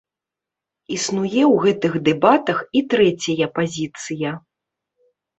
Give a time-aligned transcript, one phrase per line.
[0.93, 4.31] Існуе ў гэтых дэбатах і трэцяя пазіцыя.